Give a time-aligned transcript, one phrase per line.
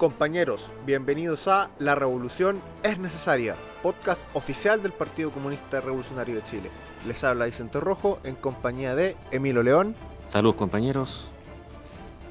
[0.00, 6.70] Compañeros, bienvenidos a La Revolución es Necesaria, podcast oficial del Partido Comunista Revolucionario de Chile.
[7.06, 9.94] Les habla Vicente Rojo en compañía de Emilio León.
[10.26, 11.28] Saludos compañeros.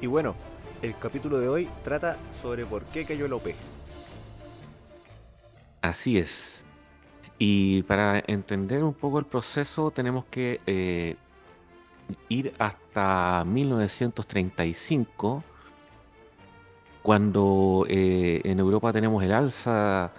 [0.00, 0.34] Y bueno,
[0.82, 3.54] el capítulo de hoy trata sobre por qué cayó OP.
[5.80, 6.64] Así es.
[7.38, 11.14] Y para entender un poco el proceso tenemos que eh,
[12.28, 15.44] ir hasta 1935
[17.02, 20.12] cuando eh, en Europa tenemos el alza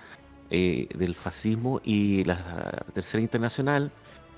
[0.49, 3.91] eh, del fascismo y la Tercera Internacional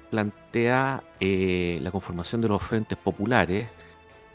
[0.09, 3.67] plantea eh, la conformación de los frentes populares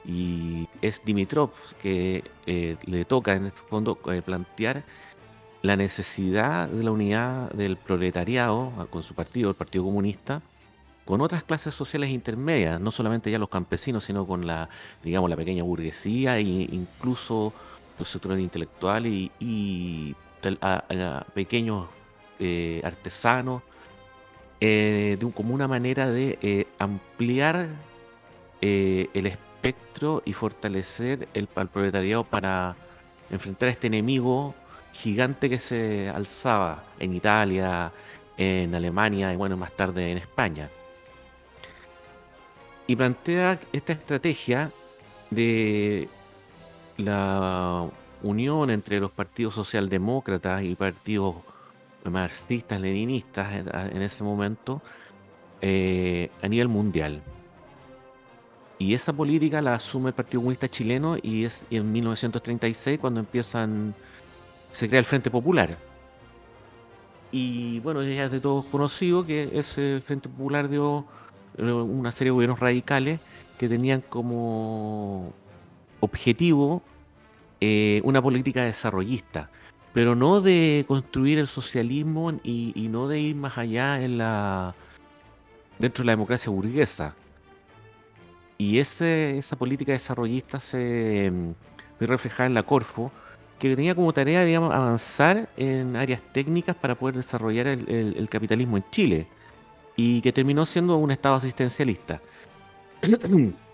[0.04, 1.50] y es Dimitrov
[1.82, 4.82] que le toca en este fondo plantear
[5.60, 10.40] la necesidad de la unidad del proletariado con su partido, el Partido Comunista,
[11.04, 14.68] con otras clases sociales intermedias, no solamente ya los campesinos, sino con la,
[15.02, 17.52] digamos, la pequeña burguesía e incluso
[18.04, 20.14] sectores intelectuales y,
[20.60, 21.88] a, pequeños
[22.38, 23.62] eh, artesanos,
[24.60, 27.68] eh, de como una manera de eh, ampliar
[28.60, 32.76] el espectro y fortalecer el, proletariado para
[33.30, 34.54] enfrentar a este enemigo
[34.92, 37.92] gigante que se alzaba en Italia,
[38.36, 40.70] en Alemania y bueno, más tarde en España.
[42.88, 44.72] Y plantea esta estrategia
[45.30, 46.08] de
[46.98, 47.88] la
[48.22, 51.36] unión entre los partidos socialdemócratas y partidos
[52.04, 54.82] marxistas, leninistas en, ese momento
[55.60, 57.22] eh, a nivel mundial.
[58.78, 63.94] Y esa política la asume el Partido Comunista Chileno y es en 1936 cuando empiezan,
[64.70, 65.76] se crea el Frente Popular.
[67.32, 71.04] Y bueno, ya es de todos conocido que ese Frente Popular dio
[71.58, 73.20] eh, una serie de gobiernos radicales
[73.58, 75.32] que tenían como
[76.00, 76.82] objetivo
[77.60, 79.50] eh, una política desarrollista,
[79.92, 84.74] pero no de construir el socialismo y, no de ir más allá en la
[85.78, 87.14] dentro de la democracia burguesa.
[88.58, 91.50] Y ese, esa política desarrollista se mm,
[92.00, 93.12] ve reflejada en la Corfo,
[93.58, 98.84] que tenía como tarea, digamos, avanzar en áreas técnicas para poder desarrollar el capitalismo en
[98.90, 99.26] Chile,
[99.96, 102.20] y que terminó siendo un Estado asistencialista.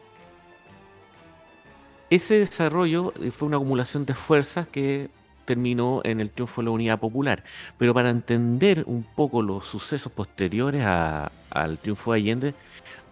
[2.11, 5.09] Ese desarrollo eh, fue una acumulación de fuerzas que
[5.45, 7.45] terminó en el triunfo de la unidad popular.
[7.79, 12.55] Pero para entender un poco los sucesos posteriores al triunfo de Allende,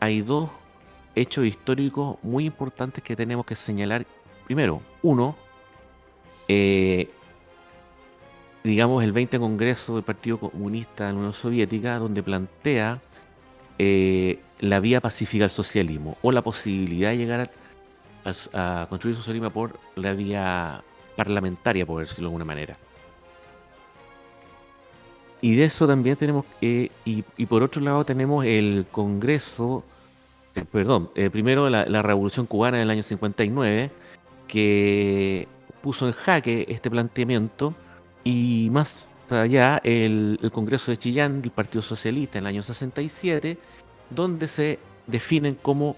[0.01, 0.51] hay dos
[1.15, 4.07] hechos históricos muy importantes que tenemos que señalar.
[4.47, 5.37] Primero, uno,
[6.49, 7.11] eh,
[8.65, 13.01] digamos, el 20 Congreso del Partido Comunista de la Unión Soviética, donde plantea
[13.79, 17.51] eh, la vía pacífica al socialismo o la posibilidad de llegar
[18.25, 20.83] a construir su socialismo por la vía
[21.17, 22.77] parlamentaria, por decirlo de alguna manera.
[25.43, 29.83] Y de eso también tenemos, y, por otro lado tenemos el Congreso,
[30.55, 33.91] eh, perdón, eh, primero la, Revolución Cubana del año 59,
[34.47, 35.49] que
[35.81, 37.75] puso en jaque este planteamiento,
[38.23, 43.59] y más allá el, el Congreso de Chillán del Partido Socialista en el año 67,
[44.11, 44.79] donde se
[45.09, 45.97] definen como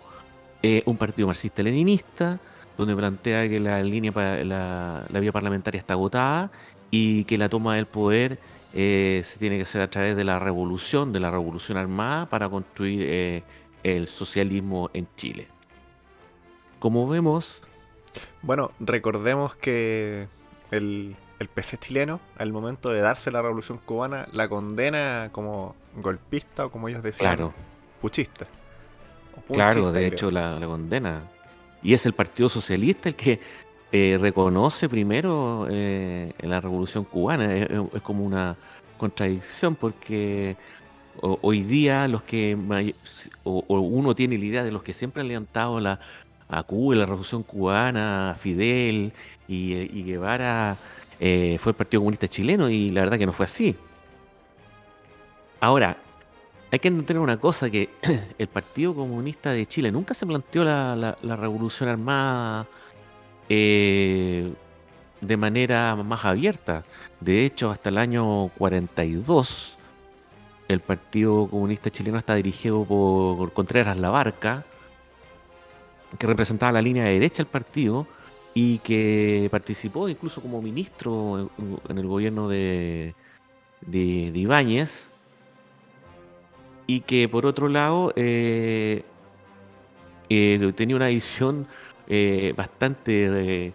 [0.67, 2.41] eh, un partido marxista-leninista,
[2.79, 4.13] donde plantea que la línea
[4.45, 6.51] la, la, vía parlamentaria está agotada
[6.91, 8.39] y que la toma del poder
[8.73, 12.49] eh, se tiene que hacer a través de la revolución, de la revolución armada, para
[12.49, 13.43] construir eh,
[13.83, 15.49] el socialismo en Chile.
[16.79, 17.61] Como vemos...
[18.41, 20.29] Bueno, recordemos que
[20.71, 26.65] el, el PC chileno, al momento de darse la revolución cubana, la condena como golpista
[26.65, 27.53] o como ellos decían, claro.
[28.01, 28.47] puchista.
[29.53, 31.23] Claro, de hecho la, condena.
[31.83, 33.41] Y es el Partido Socialista el que
[33.93, 37.55] eh, reconoce primero eh, la revolución cubana.
[37.55, 37.69] Es,
[38.03, 38.57] como una
[38.99, 40.57] contradicción porque
[41.21, 42.57] hoy día los que
[43.45, 46.01] o, uno tiene la idea de los que siempre han levantado la,
[46.49, 49.13] a Cuba, la revolución cubana, Fidel
[49.47, 50.77] y, y Guevara
[51.21, 53.77] eh, fue el Partido Comunista Chileno y la verdad que no fue así.
[55.61, 55.97] Ahora,
[56.75, 57.89] hay que entender una cosa, que
[58.39, 62.67] el Partido Comunista de Chile nunca se planteó la, revolución armada
[63.49, 64.53] eh,
[65.21, 66.85] de manera más abierta.
[67.21, 69.79] De hecho, hasta el año 42,
[70.67, 74.65] el Partido Comunista Chileno está dirigido por Contreras Labarca,
[76.19, 78.09] que representaba la línea de derecha del partido
[78.53, 81.51] y que participó incluso como ministro
[81.89, 83.15] en, el gobierno de,
[83.81, 85.14] de, de Ibáñez
[86.87, 89.05] y que por otro lado eh,
[90.29, 91.67] eh, tenía una visión
[92.09, 93.73] eh, bastante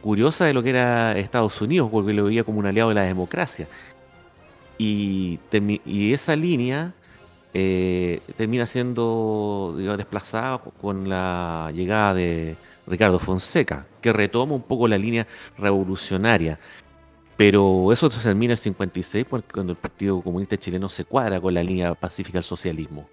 [0.00, 3.02] curiosa de lo que era Estados Unidos, porque lo veía como un aliado de la
[3.02, 3.66] democracia.
[4.78, 5.38] Y,
[6.12, 6.92] esa línea
[7.52, 12.56] termina siendo desplazada con la llegada de
[12.86, 15.26] Ricardo Fonseca, que retoma un poco la línea
[15.58, 16.58] revolucionaria.
[17.42, 21.52] Pero eso se termina en el 56 cuando el Partido Comunista Chileno se cuadra con
[21.52, 23.08] la línea pacífica del socialismo.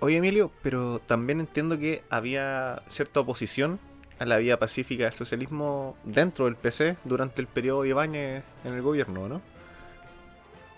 [0.00, 3.78] Oye Emilio, pero también entiendo que había cierta oposición
[4.18, 8.72] a la vía pacífica del socialismo dentro del PC durante el periodo de Ibáñez en
[8.72, 9.42] el gobierno, ¿no?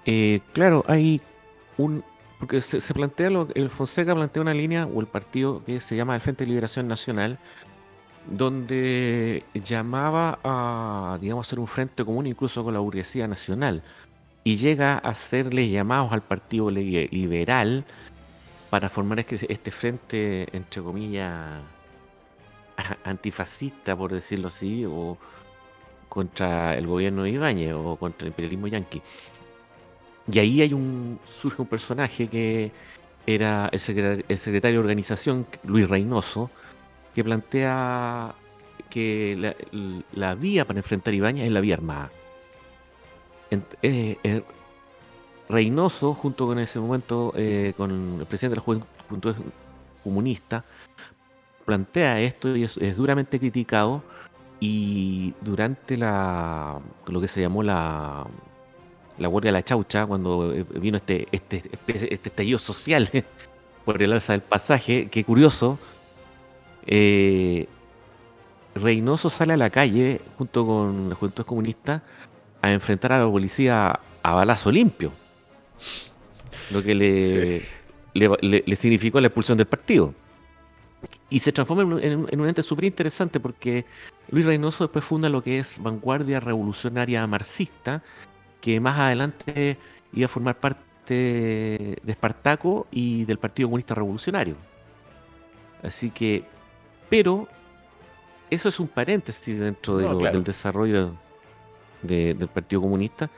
[0.06, 1.20] Eh, claro, hay
[1.78, 2.02] un...
[2.40, 6.16] Porque se, plantea, lo, el Fonseca plantea una línea, o el partido que se llama
[6.16, 7.38] el Frente de Liberación Nacional,
[8.28, 13.82] donde llamaba a, digamos, hacer un frente común incluso con la burguesía nacional,
[14.44, 17.84] y llega a hacerle llamados al Partido Liberal
[18.70, 21.60] para formar este, este frente, entre comillas,
[23.04, 25.18] antifascista, por decirlo así, o
[26.08, 29.02] contra el gobierno de Ibáñez o contra el imperialismo yanqui.
[30.30, 32.72] Y ahí hay un, surge un personaje que
[33.26, 36.50] era el secretario, de organización, Luis Reynoso,
[37.14, 38.34] que plantea
[38.88, 39.54] que
[40.12, 42.10] la, vía para enfrentar a Ibáñez es la vía armada.
[43.82, 44.42] Eh,
[45.50, 49.34] Reynoso, junto con ese momento, eh, con el presidente de la Juventud
[50.04, 50.64] Comunista,
[51.64, 54.02] plantea esto y es, duramente criticado.
[54.60, 58.26] Y durante la lo que se llamó la,
[59.18, 63.10] la huelga de la chaucha, cuando eh, vino este, este, este, estallido social
[63.84, 65.78] por el alza del pasaje, qué curioso,
[66.86, 67.68] eh,
[68.74, 72.02] Reynoso sale a la calle junto con la Juventud Comunista
[72.62, 75.12] a enfrentar a la policía a balazo limpio
[76.70, 77.62] lo que le,
[78.14, 80.14] le, significó la expulsión del partido.
[81.28, 83.84] Y se transforma en, un ente súper interesante porque
[84.30, 88.02] Luis Reynoso después funda lo que es Vanguardia Revolucionaria Marxista,
[88.60, 89.78] que más adelante
[90.12, 94.56] iba a formar parte de Espartaco y del Partido Comunista Revolucionario.
[95.82, 96.44] Así que,
[97.10, 97.46] pero
[98.48, 101.12] eso es un paréntesis dentro del desarrollo
[102.02, 103.28] del Partido Comunista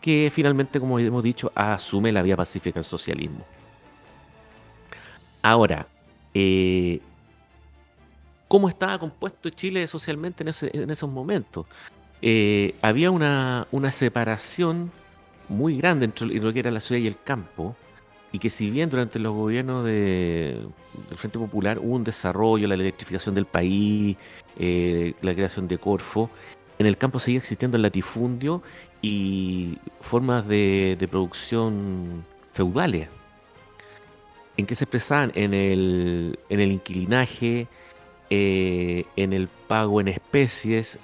[0.00, 3.44] que finalmente, como hemos dicho, asume la vía pacífica del socialismo.
[5.42, 5.86] Ahora,
[6.34, 7.00] eh,
[8.48, 11.66] ¿cómo estaba compuesto Chile socialmente en, esos momentos?
[12.22, 14.90] Eh, había una, separación
[15.48, 17.76] muy grande entre lo que era la ciudad y el campo,
[18.32, 20.70] y que si bien durante los gobiernos del
[21.16, 24.16] Frente Popular hubo un desarrollo, la electrificación del país,
[24.58, 26.30] eh, la creación de Corfo,
[26.78, 28.62] en el campo seguía existiendo el latifundio
[29.02, 33.08] y formas de, producción feudales,
[34.56, 37.66] en que se expresaban en el, en el inquilinaje,
[38.30, 40.98] eh, en el pago en especies.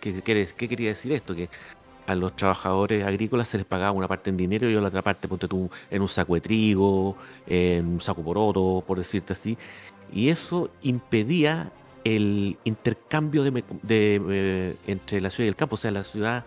[0.00, 1.34] ¿qué, quería decir esto?
[1.34, 1.48] Que
[2.06, 5.28] a los trabajadores agrícolas se les pagaba una parte en dinero y la otra parte
[5.28, 7.16] ponte tú, en un saco de trigo,
[7.46, 9.58] en un saco poroto, por decirte así.
[10.12, 11.72] Y eso impedía
[12.04, 13.44] el intercambio
[13.88, 15.74] eh, entre la ciudad y el campo.
[15.74, 16.44] O sea, la ciudad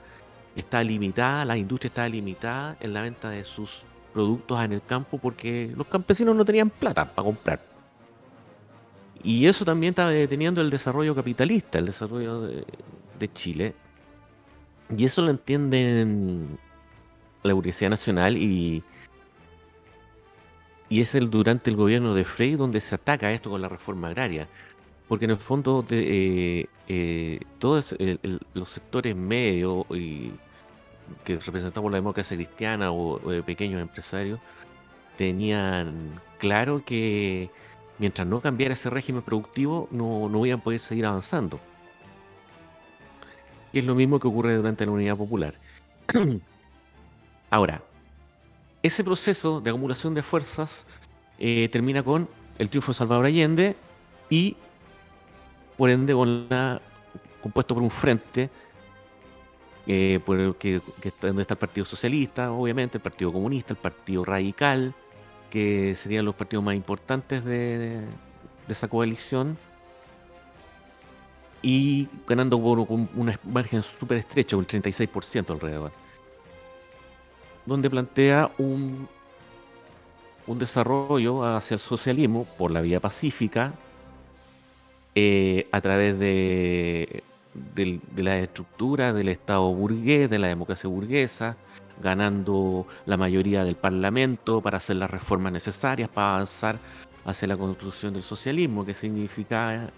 [0.55, 3.83] está limitada, la industria está limitada en la venta de sus
[4.13, 7.69] productos en el campo porque los campesinos no tenían plata para comprar.
[9.23, 13.75] Y eso también estaba deteniendo el desarrollo capitalista, el desarrollo de, Chile.
[14.95, 16.57] Y eso lo entienden
[17.43, 18.83] la burguesía nacional y,
[20.89, 24.07] y es el durante el gobierno de Frey donde se ataca esto con la reforma
[24.09, 24.47] agraria.
[25.07, 27.95] Porque en el fondo eh, eh, todos
[28.53, 29.85] los sectores medios
[31.23, 34.39] que representamos la democracia cristiana o, de pequeños empresarios
[35.17, 37.49] tenían claro que
[37.97, 41.59] mientras no cambiara ese régimen productivo no, no iban a poder seguir avanzando.
[43.71, 45.53] Y es lo mismo que ocurre durante la Unidad Popular.
[47.49, 47.81] Ahora,
[48.81, 50.85] ese proceso de acumulación de fuerzas
[51.37, 53.75] eh, termina con el triunfo de Salvador Allende
[54.29, 54.55] y
[55.77, 56.81] por ende con la,
[57.41, 58.49] compuesto por un frente
[59.87, 63.79] eh, por el que, está, donde está el Partido Socialista, obviamente, el Partido Comunista, el
[63.79, 64.93] Partido Radical,
[65.49, 68.01] que serían los partidos más importantes de,
[68.67, 69.57] esa coalición,
[71.61, 75.91] y ganando por un margen súper estrecho, un 36% alrededor,
[77.65, 79.07] donde plantea un,
[80.47, 83.73] un desarrollo hacia el socialismo por la vía pacífica,
[85.15, 87.23] eh, a través de,
[88.15, 91.57] la estructura del Estado burgués, de la democracia burguesa,
[92.01, 96.79] ganando la mayoría del Parlamento para hacer las reformas necesarias para avanzar
[97.25, 99.89] hacia la construcción del socialismo, que significa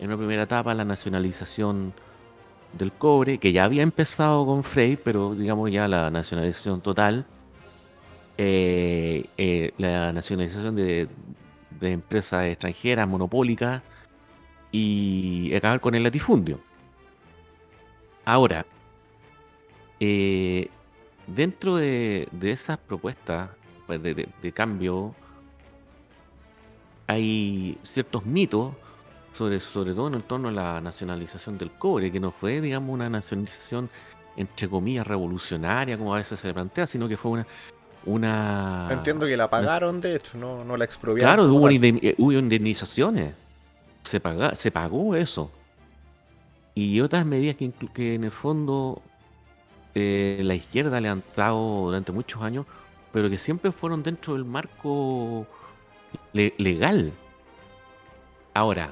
[0.00, 1.92] en una primera etapa la nacionalización
[2.72, 7.26] del cobre, que ya había empezado con Frey, pero digamos ya la nacionalización total,
[8.38, 11.08] eh, eh, la nacionalización de,
[11.82, 13.82] empresas extranjeras, monopólicas,
[14.72, 16.60] y acabar con el latifundio.
[18.24, 18.64] Ahora,
[19.98, 20.68] eh,
[21.26, 23.50] dentro de, esas propuestas
[23.86, 25.14] pues, de cambio,
[27.06, 28.72] hay ciertos mitos,
[29.40, 33.08] sobre, sobre todo en torno a la nacionalización del cobre, que no fue, digamos, una
[33.08, 33.88] nacionalización
[34.36, 37.46] entre comillas revolucionaria, como a veces se le plantea, sino que fue una...
[38.04, 41.36] una Entiendo que la una- pagaron, de hecho, no, no la expropiaron.
[41.36, 43.32] claro, hubo, eh, hubo indemnizaciones,
[44.02, 45.50] se, paga, se pagó eso.
[46.74, 49.00] Y otras medidas que, que en el fondo
[49.94, 52.66] eh, la izquierda le han dado durante muchos años,
[53.10, 55.46] pero que siempre fueron dentro del marco
[56.34, 57.10] le- legal.
[58.52, 58.90] Ahora,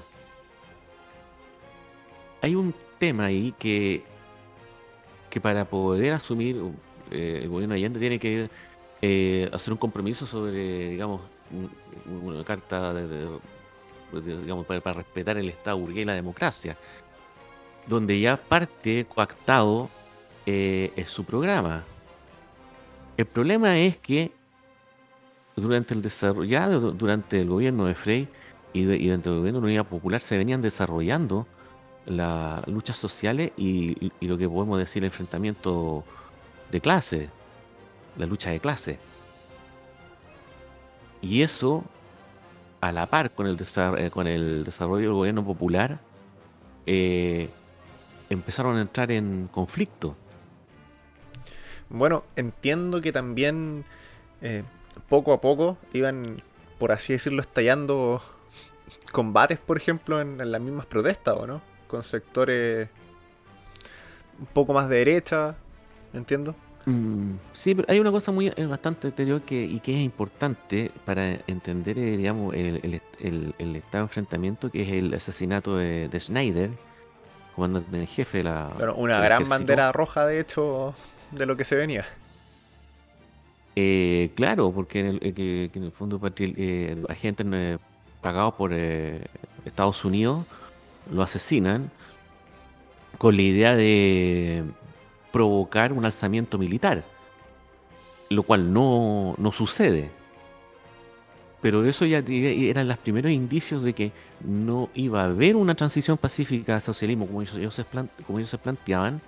[2.41, 4.03] hay un tema ahí que,
[5.31, 6.61] que para poder asumir
[7.11, 8.49] eh, el gobierno de Allende tiene que
[9.03, 11.71] eh, hacer un compromiso sobre, digamos, un-
[12.27, 13.29] una carta de,
[14.43, 16.77] digamos, para, respetar el Estado burgués y la democracia,
[17.87, 19.89] donde ya parte coactado
[20.47, 21.85] eh, es su programa.
[23.17, 24.33] El problema es que
[25.57, 28.29] durante el desarrollo, ya du- durante el gobierno de Frey
[28.73, 31.47] y, de- y durante el gobierno de la Unidad Popular se venían desarrollando
[32.09, 36.05] las luchas sociales y, lo que podemos decir el enfrentamiento
[36.71, 37.29] de clase,
[38.17, 38.99] la lucha de clase.
[41.21, 41.85] Y eso,
[42.81, 43.59] a la par con el,
[43.99, 46.01] eh, con el desarrollo del gobierno popular,
[46.87, 47.51] eh,
[48.31, 50.17] empezaron a entrar en conflicto.
[51.91, 53.85] Bueno, entiendo que también
[54.41, 54.63] eh,
[55.09, 56.43] poco a poco iban,
[56.79, 58.23] por así decirlo, estallando
[59.13, 61.61] combates, por ejemplo, en, en las mismas protestas, ¿o no?
[61.89, 62.89] Con sectores
[64.39, 65.57] un poco más de derecha,
[66.13, 66.55] entiendo.
[66.87, 70.93] Mm, sí, pero hay una cosa muy eh, bastante anterior que, y que es importante
[71.05, 75.77] para entender, eh, digamos, el, el el- el estado de enfrentamiento, que es el asesinato
[75.77, 76.71] de, de Schneider,
[77.57, 79.59] comandante en jefe de la, Bueno, una gran ejército.
[79.59, 80.95] bandera roja, de hecho,
[81.33, 82.07] de lo que se venía.
[83.77, 87.79] Eh, claro, porque en el, eh, que, que en el fondo eh, agentes
[88.21, 90.45] pagados por Estados Unidos
[91.11, 91.91] lo asesinan
[93.19, 94.65] con la idea de
[95.33, 97.05] provocar un alzamiento militar,
[98.31, 100.11] lo cual no, no sucede.
[101.61, 104.13] Pero eso ya eran los primeros indicios de que
[104.45, 107.85] no iba a haber una transición pacífica al socialismo como ellos, se,
[108.27, 109.21] como ellos se planteaban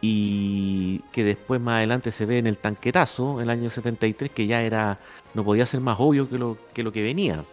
[0.00, 4.62] y que después más adelante se ve en el tanquetazo, el año 73, que ya
[4.62, 4.98] era,
[5.32, 7.44] no podía ser más obvio que lo que, lo que venía.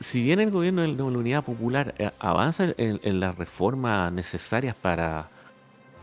[0.00, 5.28] Si bien el gobierno de la Unidad Popular eh, avanza en, las reformas necesarias para,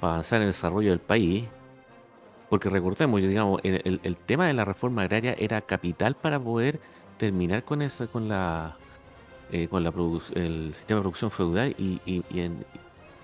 [0.01, 1.45] avanzar en el desarrollo del país,
[2.49, 6.79] porque recordemos, digamos, el, tema de la reforma agraria era capital para poder
[7.17, 8.77] terminar con esa, con la,
[9.51, 9.91] eh, con la
[10.35, 11.99] el sistema de producción feudal y,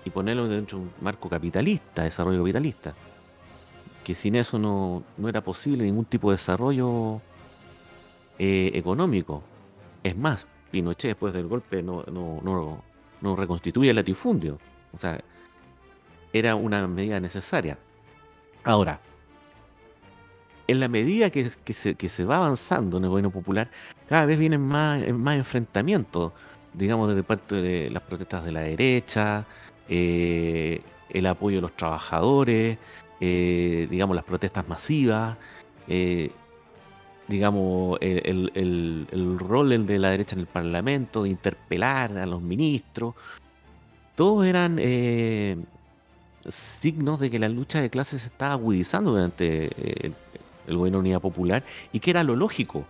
[0.04, 2.94] y ponerlo dentro de un marco capitalista, desarrollo capitalista.
[4.04, 7.20] Que sin eso no, no era posible ningún tipo de desarrollo
[8.38, 9.42] eh, económico.
[10.02, 12.82] Es más, Pinochet después del golpe no, no,
[13.20, 14.58] no, reconstituye el latifundio.
[14.92, 15.20] O sea,
[16.32, 17.78] era una medida necesaria.
[18.64, 19.00] Ahora,
[20.66, 23.70] en la medida que, que se, que se va avanzando en el gobierno popular,
[24.08, 26.32] cada vez vienen más, más enfrentamientos,
[26.72, 29.46] digamos, desde parte de las protestas de la derecha,
[29.88, 32.78] eh, el apoyo de los trabajadores,
[33.20, 35.38] eh, digamos, las protestas masivas,
[35.86, 36.32] eh,
[37.28, 42.42] digamos, el, el- el- rol de la derecha en el Parlamento, de interpelar a los
[42.42, 43.14] ministros,
[44.16, 45.56] todos eran eh,
[46.48, 50.12] signos de que la lucha de clases se estaba agudizando durante eh,
[50.66, 52.84] el, gobierno de Unidad Popular y que era lo lógico.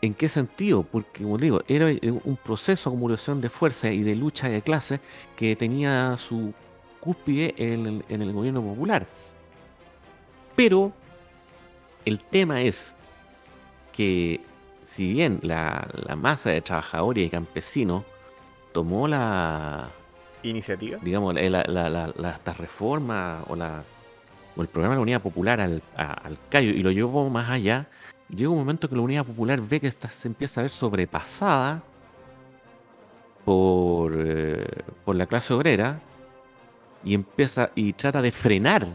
[0.00, 0.84] ¿En qué sentido?
[0.84, 4.62] Porque, como digo, era eh, un proceso de acumulación de fuerza y de lucha de
[4.62, 5.00] clases
[5.36, 6.52] que tenía su
[7.00, 9.06] cúspide en en el gobierno popular.
[10.56, 10.92] Pero
[12.08, 12.94] el tema es
[13.92, 14.40] que
[14.84, 18.04] si bien la, la masa de trabajadores y campesinos
[18.72, 19.88] tomó la,
[20.42, 20.98] Iniciativa.
[21.02, 23.82] digamos, la, la, esta reforma o, la,
[24.56, 27.50] o el programa de la Unidad Popular al, a- al callo y lo llevó más
[27.50, 27.86] allá,
[28.28, 31.82] llega un momento que la Unidad Popular ve que esta se empieza a ver sobrepasada
[33.44, 34.66] por, eh,
[35.04, 36.00] por la clase obrera
[37.04, 38.86] y empieza y trata de frenar,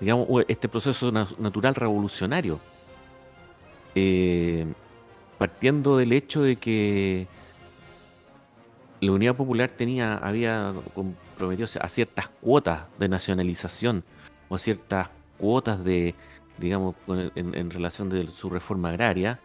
[0.00, 2.60] digamos, este proceso na- natural revolucionario.
[3.94, 4.66] Eh,
[5.38, 7.26] partiendo del hecho de que
[9.00, 14.04] la Unidad Popular tenía, había comprometido a ciertas cuotas de nacionalización
[14.48, 16.14] o a ciertas cuotas de,
[16.58, 19.38] digamos, en, en relación de su reforma agraria.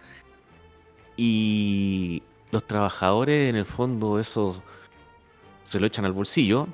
[1.18, 4.62] Y los trabajadores, en el fondo, eso
[5.66, 6.68] se lo echan al bolsillo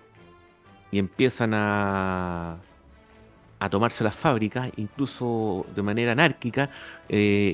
[0.92, 2.58] y empiezan a,
[3.60, 6.70] a tomarse las fábricas, incluso de manera anárquica,
[7.10, 7.52] eh,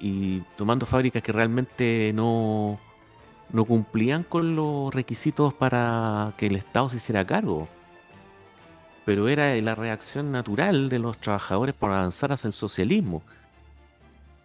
[0.00, 2.78] y, tomando fábricas que realmente no,
[3.52, 7.68] no cumplían con los requisitos para que el Estado se hiciera cargo.
[9.04, 13.22] Pero era la reacción natural de los trabajadores por avanzar hacia el socialismo.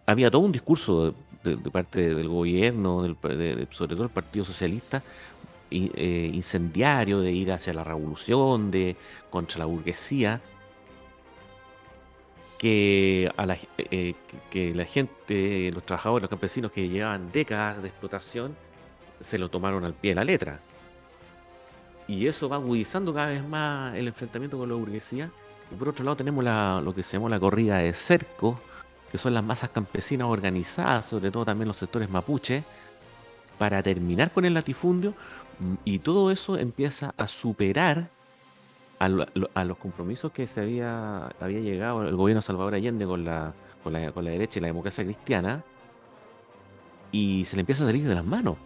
[0.06, 3.02] Había todo un discurso de, parte del gobierno,
[3.70, 5.02] sobre todo el Partido Socialista,
[5.70, 8.96] eh, incendiario de ir hacia la revolución, de
[9.30, 10.40] contra la burguesía,
[12.64, 14.14] que, a la, eh,
[14.50, 18.56] que la gente, los trabajadores, los campesinos que llevaban décadas de explotación,
[19.20, 20.60] se lo tomaron al pie de la letra.
[22.08, 25.30] Y eso va agudizando cada vez más el enfrentamiento con la burguesía.
[25.70, 28.58] Y por otro lado tenemos lo que se llama la corrida de cerco,
[29.12, 32.64] que son las masas campesinas organizadas, sobre todo también los sectores mapuche,
[33.58, 35.12] para terminar con el latifundio.
[35.84, 38.08] Y todo eso empieza a superar
[39.04, 43.52] a, los compromisos que se había, había llegado el gobierno de Salvador Allende con la,
[43.82, 45.62] con la, con la derecha y la democracia cristiana,
[47.12, 48.56] y se le empieza a salir de las manos.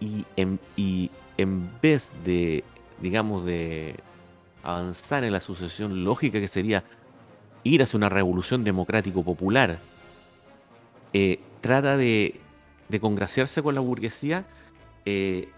[0.00, 2.64] Y en, y en vez de,
[3.00, 3.96] digamos, de
[4.62, 6.84] avanzar en la sucesión lógica que sería
[7.64, 9.78] ir hacia una revolución democrático-popular,
[11.12, 12.40] eh, trata de,
[12.88, 14.44] de congraciarse con la burguesía
[15.04, 15.48] eh,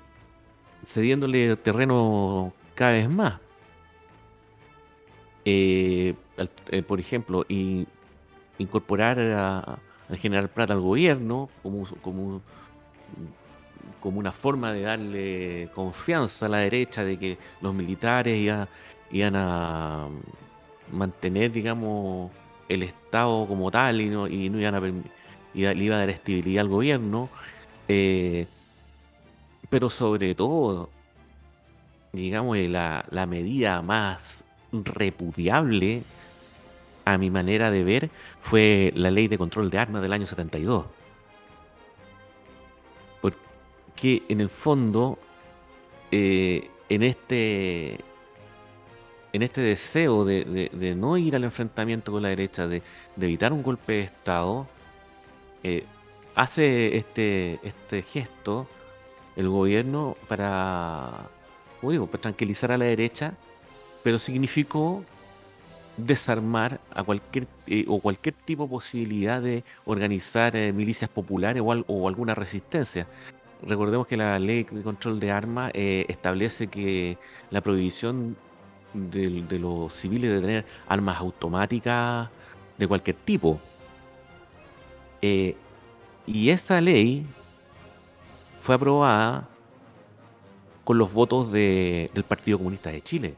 [0.84, 3.40] cediéndole terreno cada vez más.
[5.44, 6.14] Eh,
[6.70, 7.44] eh, por ejemplo,
[8.58, 12.42] incorporar al general Plata al gobierno como, como,
[14.00, 18.38] como una forma de darle confianza a la derecha de que los militares
[19.10, 20.08] iban, a
[20.92, 22.30] mantener, digamos,
[22.68, 24.80] el Estado como tal y no, y no iban a
[25.54, 27.28] y le iba a dar estabilidad al gobierno.
[27.88, 28.46] Eh,
[29.70, 30.90] pero sobre todo,
[32.12, 36.02] digamos, la, la medida más repudiable,
[37.04, 38.10] a mi manera de ver,
[38.42, 40.86] fue la ley de control de armas del año 72.
[43.20, 45.18] Porque en el fondo,
[46.10, 47.98] eh, en este
[49.32, 52.82] en este deseo de, no ir al enfrentamiento con la derecha, de,
[53.20, 54.66] evitar un golpe de Estado,
[55.62, 55.84] eh,
[56.34, 58.66] hace este, este gesto
[59.38, 61.12] el gobierno para,
[61.80, 63.34] digo, para tranquilizar a la derecha,
[64.02, 65.04] pero significó
[65.96, 72.08] desarmar a cualquier eh, o cualquier tipo de posibilidad de organizar eh, milicias populares o,
[72.08, 73.06] alguna resistencia.
[73.64, 77.16] Recordemos que la ley de control de armas eh, establece que
[77.50, 78.36] la prohibición
[78.92, 82.28] de, los civiles de tener armas automáticas
[82.76, 83.60] de cualquier tipo.
[85.22, 87.24] y esa ley
[88.60, 89.48] fue aprobada
[90.84, 93.34] con los votos del Partido Comunista de Chile.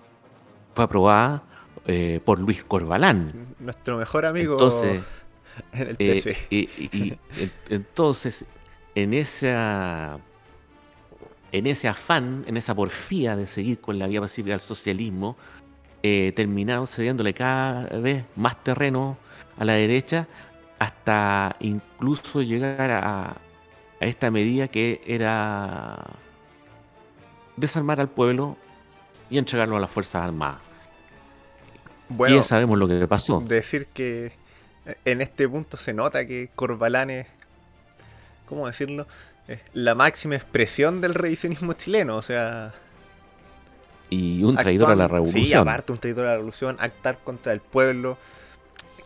[0.74, 1.42] Fue aprobada
[1.86, 3.54] eh, por Luis Corbalán.
[3.58, 5.02] Nuestro mejor amigo entonces,
[5.72, 6.36] en el PC.
[6.50, 7.18] Eh, y,
[7.68, 8.44] entonces,
[8.94, 10.18] en esa
[11.52, 15.36] en ese afán, en esa porfía de seguir con la vía pacífica del socialismo,
[16.02, 19.18] eh, terminaron cediéndole cada vez más terreno
[19.58, 20.28] a la derecha
[20.78, 23.36] hasta incluso llegar a,
[24.00, 26.04] a esta medida que era
[27.56, 28.56] desarmar al pueblo
[29.28, 30.60] y entregarlo a las Fuerzas Armadas.
[32.08, 33.40] Bueno, y ya sabemos lo que pasó.
[33.40, 34.32] Decir que
[35.04, 37.26] en este punto se nota que Corbalán es,
[38.46, 39.06] ¿cómo decirlo?
[39.46, 42.72] Es la máxima expresión del revisionismo chileno, o sea...
[44.08, 45.44] Y un traidor a la revolución.
[45.44, 48.18] Sí, aparte un traidor a la revolución, actar contra el pueblo,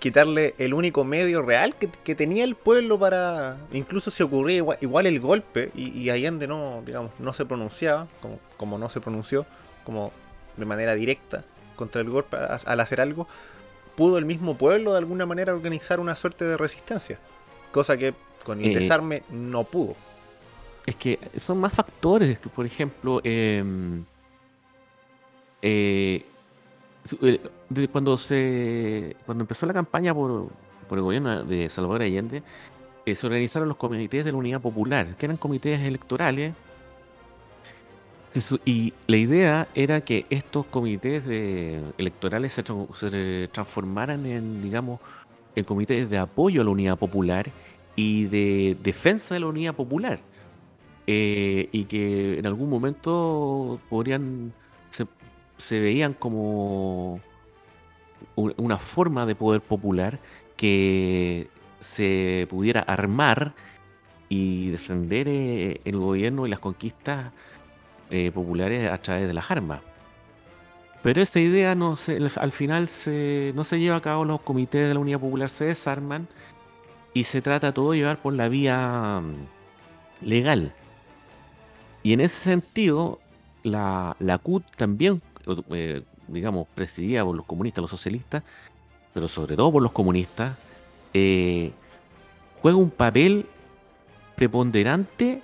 [0.04, 3.56] quitarle el único medio real que, tenía el pueblo para.
[3.72, 8.76] Incluso si ocurría igual, el golpe y, Allende no, digamos, no se pronunciaba, como, como
[8.76, 9.46] no se pronunció,
[9.82, 10.12] como
[10.58, 11.42] de manera directa
[11.74, 13.26] contra el golpe al hacer algo,
[13.96, 17.18] pudo el mismo pueblo de alguna manera organizar una suerte de resistencia.
[17.72, 18.12] Cosa que
[18.44, 19.96] con el eh, desarme no pudo.
[20.84, 24.04] Es que son más factores, que por ejemplo, em,
[25.62, 26.26] eh,
[27.22, 27.40] eh,
[27.92, 30.48] cuando se cuando empezó la campaña por,
[30.90, 32.42] el gobierno de Salvador Allende,
[33.06, 36.54] eh, se organizaron los comités de la Unidad Popular, que eran comités electorales.
[38.64, 41.24] Y la idea era que estos comités
[41.98, 44.98] electorales se, transformaran en, digamos,
[45.54, 47.46] en comités de apoyo a la Unidad Popular
[47.94, 50.18] y de defensa de la Unidad Popular.
[51.06, 54.52] eh, y que en algún momento podrían,
[55.66, 57.20] se, veían como
[58.36, 60.18] una forma de poder popular
[60.56, 61.48] que
[61.80, 63.52] se pudiera armar
[64.28, 67.30] y defender eh, el gobierno y las conquistas
[68.10, 69.80] eh, populares a través de las armas.
[71.02, 74.88] Pero esa idea no se, al final se, no se lleva a cabo, los comités
[74.88, 76.26] de la Unidad Popular se desarman
[77.12, 80.72] y se trata todo de llevar por la vía mm, legal.
[82.02, 83.20] Y en ese sentido,
[83.62, 85.20] la, la CUT también,
[85.70, 88.42] eh, digamos, presidida por los comunistas, los socialistas,
[89.12, 90.56] pero sobre todo por los comunistas,
[91.12, 91.72] eh,
[92.60, 93.46] juega un papel
[94.34, 95.42] preponderante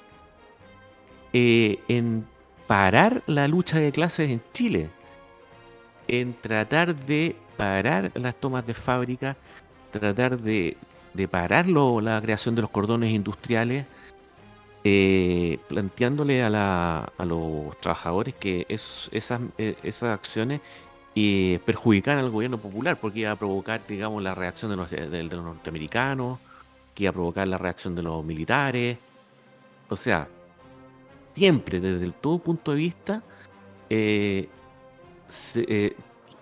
[1.32, 2.26] eh, en
[2.66, 4.90] parar la lucha de clases en Chile,
[6.08, 9.36] en tratar de parar las tomas de fábrica,
[9.92, 10.76] tratar de,
[11.30, 13.86] parar la creación de los cordones industriales,
[14.84, 20.60] eh, planteándole a, los trabajadores que esas, e, esas acciones
[21.64, 25.44] perjudicar al gobierno popular porque iba a provocar, digamos, la reacción de los, de, los
[25.44, 26.38] norteamericanos,
[26.94, 28.96] que iba a provocar la reacción de los militares.
[29.88, 30.28] O sea,
[31.26, 33.22] siempre desde todo punto de vista
[33.88, 34.48] eh,
[35.54, 35.96] eh,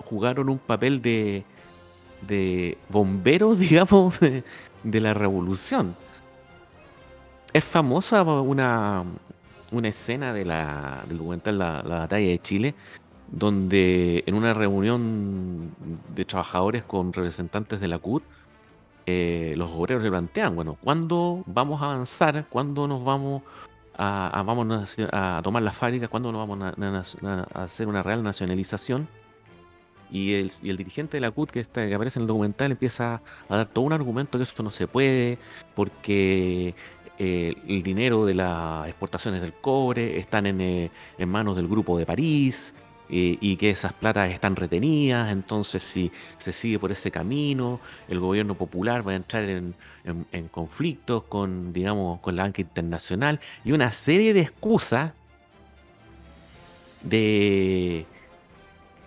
[0.04, 1.44] jugaron un papel de,
[2.26, 5.96] de bomberos, digamos, de, la revolución.
[7.52, 9.04] Es famosa una,
[9.72, 12.74] una escena de la, del documental la, la Batalla de Chile,
[13.30, 15.74] donde en una reunión
[16.14, 18.22] de trabajadores con representantes de la CUT,
[19.06, 22.46] eh, los obreros le plantean, bueno, ¿cuándo vamos a avanzar?
[22.50, 23.42] ¿Cuándo nos vamos
[23.96, 26.08] a, vamos a, tomar las fábricas?
[26.10, 26.74] ¿Cuándo nos vamos
[27.22, 29.08] a, hacer una real nacionalización?
[30.10, 32.70] Y el, y el, dirigente de la CUT que, está, que aparece en el documental
[32.70, 35.38] empieza a dar todo un argumento que esto no se puede,
[35.74, 36.74] porque
[37.18, 41.98] eh, el dinero de las exportaciones del cobre están en, eh, en manos del grupo
[41.98, 42.74] de París,
[43.10, 48.54] y que esas platas están retenidas, entonces si se sigue por ese camino, el gobierno
[48.54, 49.74] popular va a entrar en,
[50.50, 55.12] conflictos con, digamos, con la banca internacional y una serie de excusas
[57.02, 58.04] de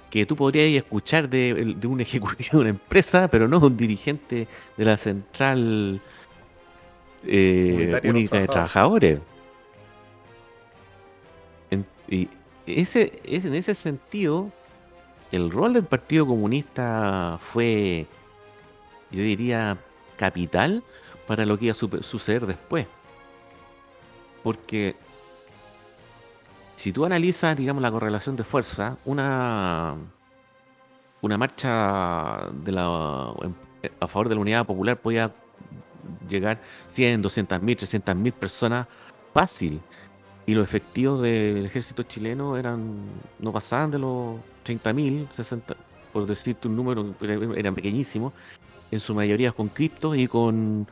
[0.09, 4.47] que tú podrías escuchar de, un ejecutivo de una empresa, pero no de un dirigente
[4.77, 6.01] de la central
[7.25, 9.19] eh, única de trabajadores.
[12.07, 12.29] y,
[12.65, 14.51] ese, en ese sentido,
[15.31, 18.05] el rol del Partido Comunista fue,
[19.09, 19.77] yo diría,
[20.17, 20.83] capital
[21.27, 22.85] para lo que iba a suceder después.
[24.43, 24.95] Porque
[26.75, 29.95] si tú analizas, digamos, la correlación de fuerza, una,
[31.21, 33.33] una marcha de la,
[33.99, 35.31] a favor de la unidad popular podía
[36.27, 36.59] llegar
[36.89, 38.87] 100, 200 mil, 300 mil personas
[39.33, 39.81] fácil.
[40.45, 42.95] Y los efectivos del ejército chileno eran
[43.39, 45.75] no pasaban de los 30.000, 60,
[46.11, 47.15] por decirte un número,
[47.55, 48.33] eran pequeñísimos,
[48.89, 50.87] en su mayoría con criptos y con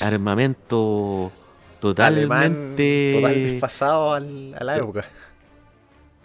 [0.00, 1.32] armamento
[1.80, 5.06] totalmente total desfasado a la época.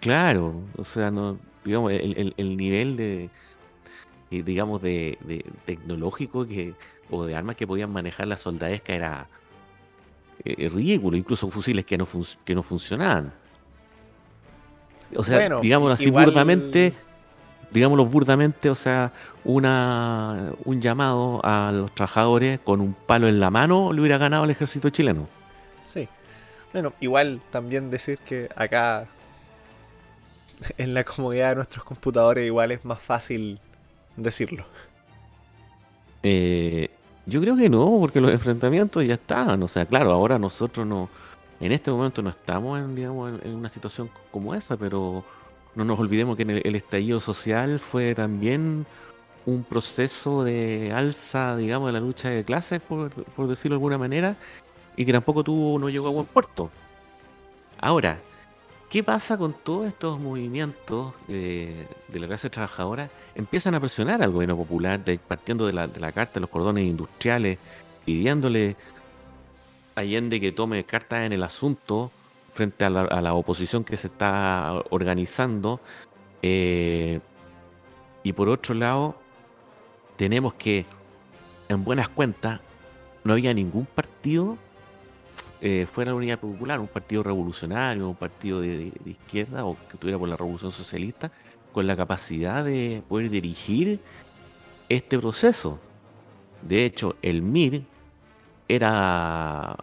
[0.00, 3.30] Claro, o sea, no, digamos, el, nivel de,
[4.30, 6.74] digamos, de, tecnológico que,
[7.14, 9.26] o de armas que podían manejar la soldadesca era
[10.44, 12.06] eh, ridículo, incluso fusiles que no,
[12.44, 13.32] que no funcionaban.
[15.16, 16.92] O sea, digamos así burdamente,
[17.70, 19.12] digámoslo burdamente, o sea,
[19.44, 24.44] una, un llamado a los trabajadores con un palo en la mano le hubiera ganado
[24.44, 25.28] el ejército chileno.
[25.86, 26.08] Sí.
[26.72, 29.06] Bueno, igual también decir que acá
[30.78, 33.60] en la comodidad de nuestros computadores igual es más fácil
[34.16, 34.66] decirlo.
[36.22, 36.90] Eh,
[37.26, 39.62] yo creo que no, porque los enfrentamientos ya estaban.
[39.62, 41.08] O sea, claro, ahora nosotros no,
[41.60, 45.24] en este momento no estamos en, digamos, en, una situación como esa, pero
[45.74, 48.86] no nos olvidemos que el, estallido social fue también
[49.46, 53.98] un proceso de alza, digamos, de la lucha de clases, por, por decirlo de alguna
[53.98, 54.36] manera,
[54.96, 56.70] y que tampoco tuvo, no llegó a buen puerto.
[57.80, 58.20] Ahora,
[58.94, 63.10] ¿qué pasa con todos estos movimientos de la clase trabajadora?
[63.34, 66.86] empiezan a presionar al gobierno popular, partiendo de la, de la carta de los cordones
[66.86, 67.58] industriales,
[68.04, 68.76] pidiéndole
[69.96, 72.12] a Allende que tome cartas en el asunto
[72.52, 75.80] frente a la, oposición que se está organizando.
[76.40, 77.18] Eh,
[78.22, 79.16] y por otro lado,
[80.14, 80.86] tenemos que,
[81.68, 82.60] en buenas cuentas,
[83.24, 84.56] no había ningún partido
[85.60, 90.18] eh, fuera la Unidad Popular, un partido revolucionario, un partido de, izquierda o que tuviera
[90.18, 91.30] por la Revolución Socialista,
[91.72, 94.00] con la capacidad de poder dirigir
[94.88, 95.78] este proceso.
[96.62, 97.82] De hecho, el MIR
[98.68, 99.76] era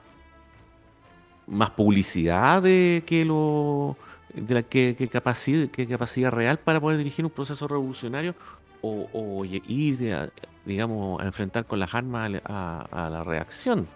[1.48, 3.98] más publicidad de que lo
[4.34, 8.36] de la que, capacidad, que capacidad real para poder dirigir un proceso revolucionario
[8.82, 10.32] o, ir,
[10.66, 13.88] digamos, a enfrentar con las armas a, la reacción.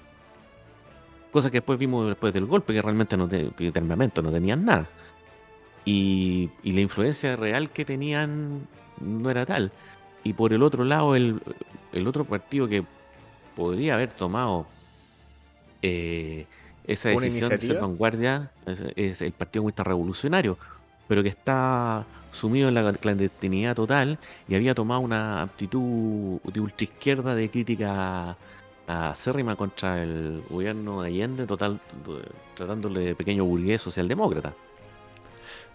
[1.35, 4.63] Cosa que después vimos después del golpe, que realmente no de, que armamento no tenían
[4.63, 4.87] nada.
[5.83, 8.65] Y, la influencia real que tenían
[9.01, 9.73] no era tal.
[10.23, 11.41] Y por el otro lado, el,
[12.07, 12.85] otro partido que
[13.53, 14.65] podría haber tomado
[15.81, 16.45] eh,
[16.87, 18.49] esa decisión de ser vanguardia
[18.95, 20.57] es, el Partido Comunista Revolucionario,
[21.09, 27.35] pero que está sumido en la clandestinidad total y había tomado una actitud de ultraizquierda
[27.35, 28.37] de crítica
[28.87, 31.79] acérrima contra el gobierno de Allende, total,
[32.55, 34.53] tratándole de pequeño burgués socialdemócrata.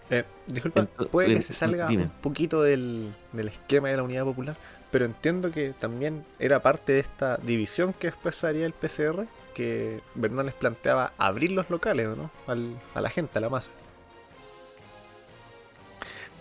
[0.09, 4.57] Eh, disculpa, puede que se salga un poquito del, del esquema de la Unidad Popular,
[4.91, 10.01] pero entiendo que también era parte de esta división que después haría el PCR que
[10.15, 12.29] Bernal les planteaba abrir los locales, ¿no?
[12.47, 13.69] a la gente, a la masa.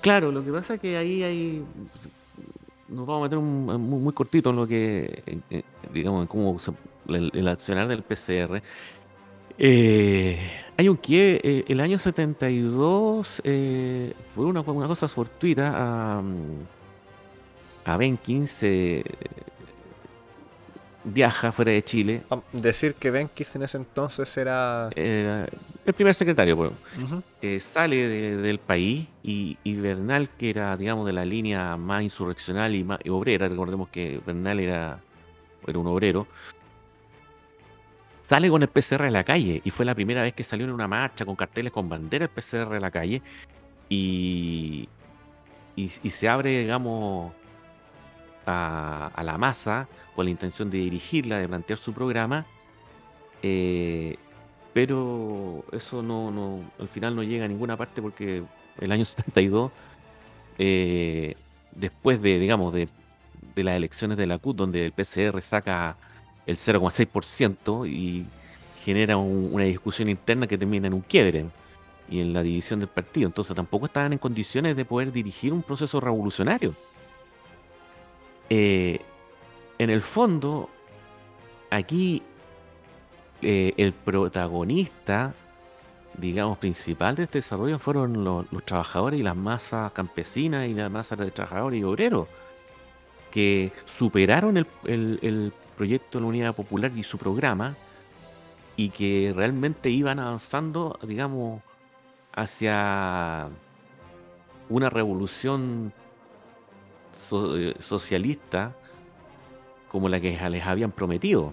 [0.01, 1.65] Claro, lo que pasa es que ahí hay.
[2.91, 5.41] Nos vamos a meter muy, cortito en lo que.
[5.93, 6.59] digamos, en cómo
[7.09, 8.63] el, accionar del PCR.
[9.59, 10.39] Eh,
[10.77, 16.23] hay un que eh, el año 72 eh, fue una, una cosa fortuita a,
[17.85, 19.05] a Ben 15
[21.05, 22.23] viaja fuera de Chile.
[22.53, 24.91] Decir que Benkis en ese entonces era...
[24.95, 27.63] el primer secretario, pues.
[27.63, 33.01] sale del país y, Bernal, que era, digamos, de la línea más insurreccional y, más,
[33.09, 35.01] obrera, recordemos que Bernal era,
[35.67, 36.27] era un obrero,
[38.23, 40.73] sale con el PCR en la calle y fue la primera vez que salió en
[40.73, 43.23] una marcha con carteles con bandera el PCR en la calle
[43.89, 44.89] y,
[45.75, 47.33] y se abre, digamos,
[48.47, 52.47] a, la masa con la intención de dirigirla, de plantear su programa,
[53.43, 54.17] eh,
[54.73, 58.43] pero eso no, no, al final no llega a ninguna parte porque
[58.79, 59.71] el año 72,
[60.59, 61.37] eh,
[61.73, 62.89] después de, digamos, de,
[63.57, 65.97] las elecciones de la CUT, donde el PCR saca
[66.47, 68.25] el 0,6% y
[68.83, 71.45] genera una discusión interna que termina en un quiebre
[72.09, 73.27] y en la división del partido.
[73.27, 76.75] Entonces tampoco estaban en condiciones de poder dirigir un proceso revolucionario.
[78.51, 79.01] Eh,
[79.79, 80.69] en el fondo,
[81.71, 82.23] aquí
[83.43, 85.35] eh, el protagonista,
[86.19, 91.19] digamos, principal de este desarrollo fueron los, trabajadores y las masas campesinas y las masas
[91.19, 92.29] de trabajadores y obreros,
[93.31, 97.75] que superaron el, proyecto de la Unidad Popular y su programa
[98.77, 101.63] y que realmente iban avanzando, digamos,
[102.35, 103.49] hacia
[104.69, 105.95] una revolución
[107.33, 108.75] eh, socialista
[109.91, 111.53] como la que les habían prometido.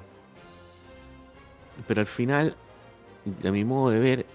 [1.87, 2.55] Pero al final,
[3.43, 4.25] a mi modo de ver,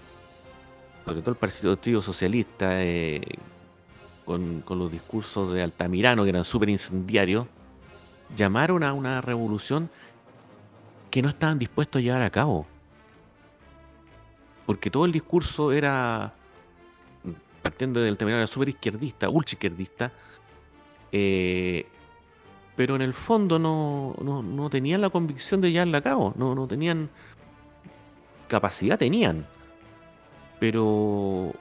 [1.05, 3.21] sobre todo el Partido Socialista, eh,
[4.25, 7.47] con, los discursos de Altamirano, que eran súper incendiarios,
[8.35, 9.89] llamaron a una revolución
[11.09, 12.65] que no estaban dispuestos a llevar a cabo.
[14.65, 16.33] Porque todo el discurso era,
[17.61, 20.11] partiendo del Altamirano, era súper izquierdista, ultra izquierdista,
[21.13, 21.85] eh,
[22.75, 26.67] pero en el fondo no, no, tenían la convicción de llevarla a cabo, no, no
[26.67, 27.09] tenían
[28.47, 29.45] capacidad, tenían.
[30.59, 31.53] Pero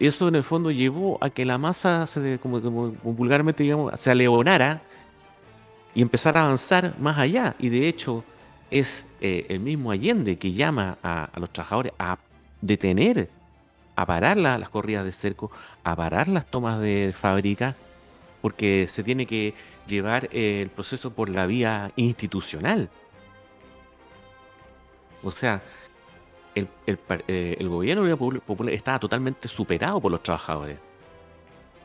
[0.00, 2.60] eso en el fondo llevó a que la masa, se, como,
[3.04, 4.82] vulgarmente digamos, se aleonara
[5.94, 7.54] y empezara a avanzar más allá.
[7.60, 8.24] Y de hecho
[8.68, 12.18] es eh, el mismo Allende que llama a los trabajadores a
[12.60, 13.30] detener
[13.98, 15.50] a parar las corridas de cerco,
[15.82, 17.74] a parar las tomas de fábrica,
[18.40, 19.54] porque se tiene que
[19.88, 22.88] llevar el proceso por la vía institucional.
[25.24, 25.60] O sea,
[26.54, 30.78] el, el, eh, el gobierno popular estaba totalmente superado por los trabajadores.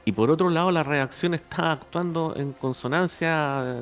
[0.06, 3.82] Y por otro lado, la reacción está actuando en consonancia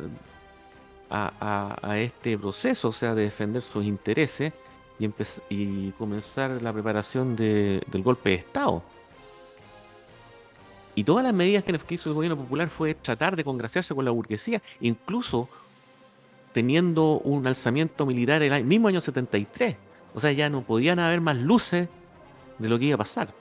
[1.09, 4.53] a, a, este proceso, o sea, de defender sus intereses
[5.49, 8.83] y, comenzar la preparación del golpe de Estado.
[10.93, 14.11] Y todas las medidas que hizo el gobierno popular fue tratar de congraciarse con la
[14.11, 15.47] burguesía, incluso
[16.53, 19.77] teniendo un alzamiento militar el mismo año 73.
[20.13, 21.87] O sea, ya no podían haber más luces
[22.59, 23.33] de lo que iba a pasar.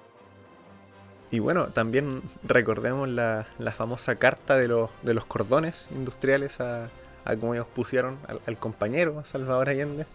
[1.33, 3.47] Y bueno, también recordemos la,
[3.77, 6.89] famosa carta de los, de los cordones industriales a,
[7.25, 10.07] a como ellos pusieron al, al compañero Salvador Allende.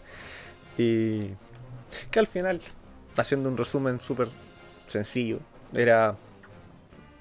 [0.77, 1.31] Y
[2.11, 2.61] que al final,
[3.17, 4.27] haciendo un resumen súper
[4.87, 5.39] sencillo,
[5.73, 6.15] era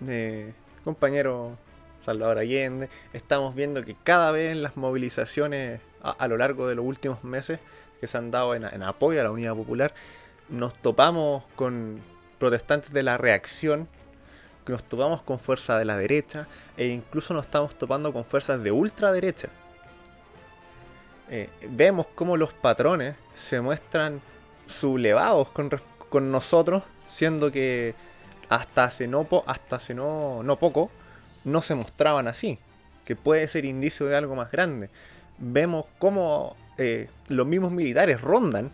[0.07, 0.53] eh,
[0.85, 1.57] compañero
[2.01, 2.89] Salvador Allende.
[3.13, 7.61] Estamos viendo que cada vez en las movilizaciones a, lo largo de los últimos meses
[8.01, 9.95] que se han dado en, apoyo a la Unidad Popular,
[10.51, 12.01] nos topamos con
[12.39, 13.89] protestantes de la reacción,
[14.67, 18.63] que nos topamos con fuerzas de la derecha e incluso nos estamos topando con fuerzas
[18.63, 19.49] de ultraderecha.
[21.31, 24.21] Eh, vemos cómo los patrones se muestran
[24.67, 25.71] sublevados con,
[26.09, 27.95] con nosotros, siendo que
[28.49, 30.91] hasta hace no, hasta hace no, no poco
[31.45, 32.59] no se mostraban así,
[33.05, 34.89] que puede ser indicio de algo más grande.
[35.39, 38.71] Vemos cómo eh, los mismos militares rondan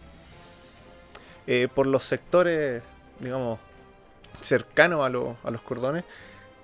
[1.46, 2.82] eh, por los sectores,
[3.18, 3.58] digamos,
[4.40, 5.06] cercanos a,
[5.46, 6.04] a los cordones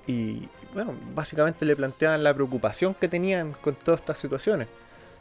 [0.07, 4.69] y, bueno, básicamente le planteaban la preocupación que tenían con todas estas situaciones,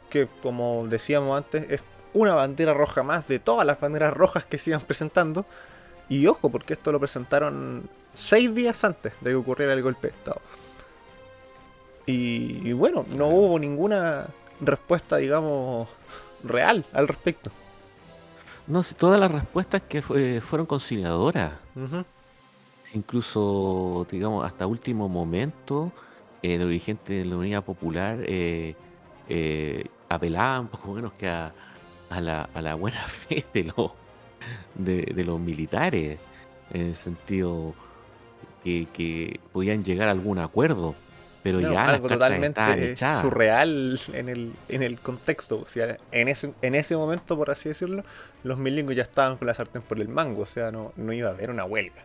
[0.08, 1.82] que como decíamos antes, es
[2.14, 5.44] una bandera roja más de todas las banderas rojas que se iban presentando.
[6.08, 10.14] Y ojo, porque esto lo presentaron seis días antes de que ocurriera el golpe de
[10.14, 10.40] Estado.
[12.08, 14.28] Y, bueno, no hubo ninguna
[14.60, 15.88] respuesta, digamos,
[16.44, 17.50] real al respecto.
[18.68, 20.02] No, sé, todas las respuestas que
[20.40, 21.52] fueron conciliadoras.
[22.94, 25.92] Incluso, digamos, hasta último momento,
[26.42, 28.74] el eh, dirigente de la Unidad Popular eh,
[29.28, 31.52] eh, apelaban poco menos que a,
[32.10, 33.92] a la, a la buena fe de los,
[34.74, 36.18] de, los militares,
[36.72, 37.74] en el sentido
[38.64, 40.94] que, que podían llegar a algún acuerdo,
[41.42, 45.60] pero ya algo totalmente surreal en el, en el contexto.
[45.60, 48.02] O sea, en ese, en ese momento, por así decirlo,
[48.42, 51.28] los milingos ya estaban con la sartén por el mango, o sea, no, no iba
[51.28, 52.04] a haber una huelga.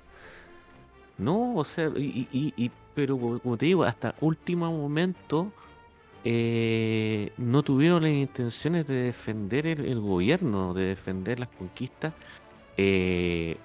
[1.18, 5.52] No, o sea, y, y, y pero como te digo, hasta último momento
[6.24, 12.14] eh, no tuvieron las intenciones de defender el, gobierno, de defender las conquistas,
[12.78, 13.58] eh,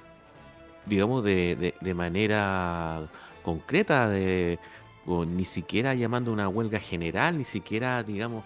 [0.86, 3.08] digamos, de, manera
[3.42, 4.58] concreta, de,
[5.06, 8.44] ni siquiera llamando a una huelga general, ni siquiera, digamos,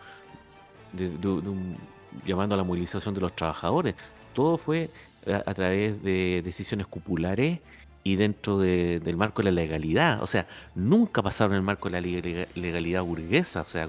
[2.26, 3.94] llamando a la movilización de los trabajadores.
[4.34, 4.90] Todo fue
[5.26, 7.60] a, través de decisiones cupulares
[8.02, 10.22] y dentro del marco de la legalidad.
[10.22, 13.62] O sea, nunca pasaron el marco de la legalidad burguesa.
[13.62, 13.88] O sea,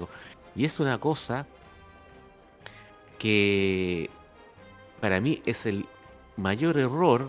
[0.54, 1.46] y es una cosa
[3.18, 4.10] que
[5.00, 5.86] para mí es el
[6.36, 7.28] mayor error,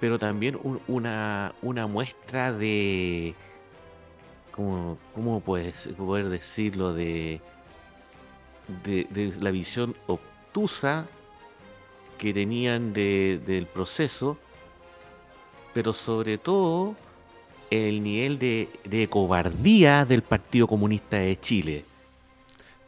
[0.00, 3.34] pero también una, una muestra de,
[4.52, 6.92] ¿cómo, cómo puedes poder decirlo?
[6.92, 7.40] De,
[8.84, 11.06] de, la visión obtusa
[12.18, 14.38] que tenían de, del proceso
[15.72, 16.94] pero sobre todo
[17.70, 21.84] el nivel de, cobardía del Partido Comunista de Chile.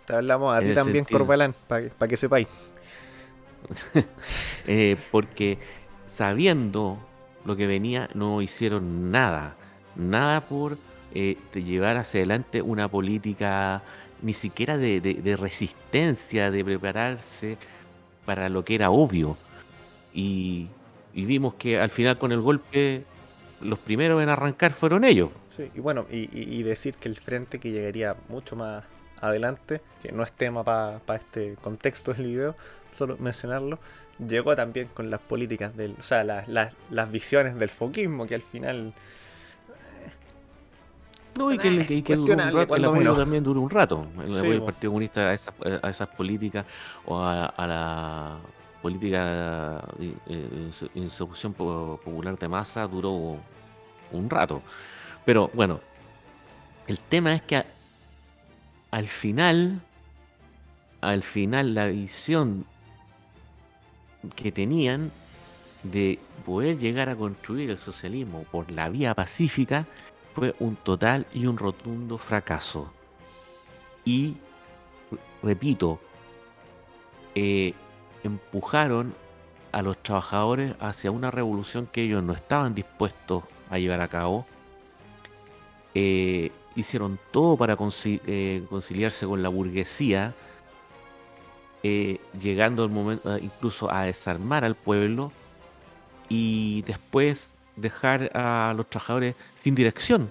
[0.07, 2.49] Te hablamos a ti también, Corbalán, para que sepáis.
[4.67, 5.59] Eh, porque
[6.07, 6.99] sabiendo
[7.45, 9.57] lo que venía, no hicieron nada.
[9.97, 10.79] Nada por
[11.15, 13.83] eh, llevar hacia adelante una política
[14.23, 17.59] ni siquiera de, resistencia, de prepararse
[18.25, 19.37] para lo que era obvio.
[20.15, 20.69] Y
[21.15, 23.05] y vimos que al final con el golpe
[23.61, 25.31] los primeros en arrancar fueron ellos.
[25.57, 28.85] Sí, y bueno, y, decir que el frente que llegaría mucho más
[29.21, 32.57] adelante, que no es tema para este contexto del video,
[32.97, 33.79] solo mencionarlo,
[34.27, 38.95] llegó también con las políticas del, o sea, las visiones del foquismo, que al final...
[41.37, 44.07] No, y que, el apoyo también duró un rato.
[44.23, 46.67] El apoyo del Partido Comunista a esas, a esas políticas
[47.07, 48.39] o a la
[48.83, 53.39] política de eh, insurrección popular de masa duró
[54.11, 54.61] un rato.
[55.25, 55.81] Pero bueno,
[56.87, 57.65] el tema es que
[58.91, 59.81] al final,
[61.01, 62.67] al final la visión
[64.35, 65.11] que tenían
[65.83, 69.87] de poder llegar a construir el socialismo por la vía pacífica
[70.35, 72.93] fue un total y un rotundo fracaso.
[74.05, 74.37] Y,
[75.43, 76.01] repito,
[77.35, 77.75] eh,
[78.23, 79.15] empujaron
[79.73, 84.47] a los trabajadores hacia una revolución que ellos no estaban dispuestos a llevar a cabo.
[85.95, 90.35] Eh, hicieron todo para eh, conciliarse con la burguesía,
[91.83, 95.33] eh, llegando el momento incluso a desarmar al pueblo
[96.29, 100.31] y después dejar a los trabajadores sin dirección,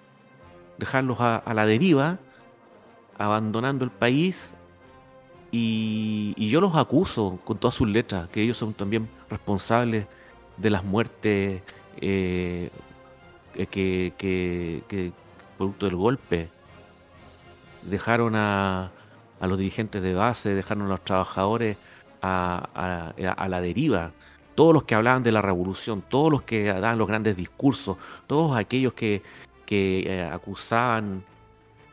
[0.77, 2.19] dejarlos a la deriva,
[3.17, 4.53] abandonando el país
[5.51, 10.05] y, yo los acuso con todas sus letras, que ellos son también responsables
[10.57, 11.61] de las muertes
[11.97, 12.69] eh,
[13.53, 15.11] que, que,
[15.57, 16.49] producto del golpe.
[17.83, 18.91] Dejaron a,
[19.39, 21.77] a, los dirigentes de base, dejaron a los trabajadores
[22.21, 24.11] a, a, la deriva.
[24.55, 27.97] Todos los que hablaban de la revolución, todos los que daban los grandes discursos,
[28.27, 29.21] todos aquellos que,
[29.65, 31.23] que eh, acusaban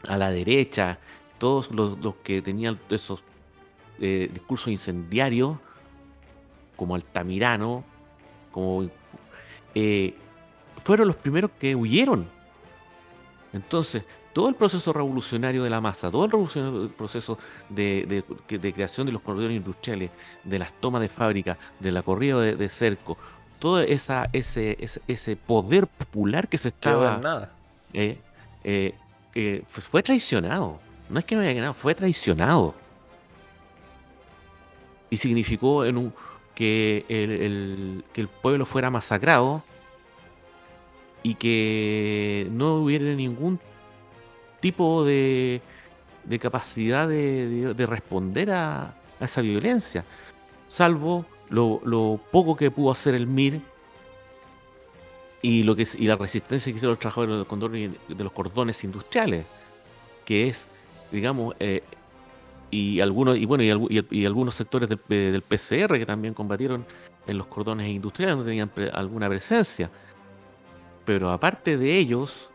[0.06, 0.98] a la derecha,
[1.38, 3.22] todos los, los que tenían esos
[4.01, 5.57] eh, discursos incendiarios,
[6.76, 7.84] como Altamirano,
[8.53, 8.88] como
[9.74, 10.14] eh,
[10.84, 12.26] fueron los primeros que huyeron.
[13.53, 17.38] Entonces, todo el proceso revolucionario de la masa, todo el proceso
[17.68, 20.11] de, creación de los corredores industriales,
[20.44, 23.18] de las tomas de fábrica, de la corrida de, cerco,
[23.59, 24.78] todo esa, ese,
[25.09, 27.51] ese, poder popular que se estaba...
[27.92, 28.18] Eh,
[28.64, 28.94] eh,
[29.34, 30.78] eh, fue traicionado.
[31.09, 32.74] No es que no haya ganado, fue traicionado.
[35.11, 35.84] Y significó
[36.54, 39.62] que, el, pueblo fuera masacrado
[41.22, 43.59] y que no hubiera ningún
[44.61, 45.61] tipo de,
[46.40, 50.04] capacidad de, responder a, esa violencia,
[50.68, 53.61] salvo lo, poco que pudo hacer el MIR
[55.42, 58.32] y, lo que, y la resistencia que hicieron los trabajadores de los cordones, de los
[58.32, 59.46] cordones industriales,
[60.24, 60.66] que es,
[61.11, 61.82] digamos, eh,
[62.70, 66.84] y algunos y bueno y, algunos sectores del, del, PCR que también combatieron
[67.26, 69.90] en los cordones industriales no tenían alguna presencia
[71.08, 72.50] pero aparte de ellos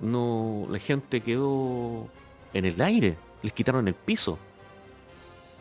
[0.00, 2.08] no la gente quedó
[2.52, 4.36] en el aire, les quitaron el piso.